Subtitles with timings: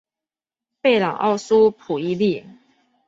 [0.81, 2.43] 贝朗奥苏普伊利。